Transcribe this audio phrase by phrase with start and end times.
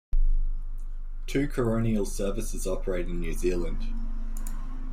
[1.27, 3.83] Two coronial services operate in New Zealand.